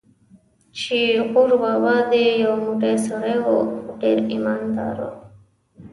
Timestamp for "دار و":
4.77-5.11